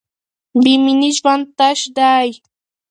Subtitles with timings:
[0.61, 2.27] بې مینې ژوند تش دی.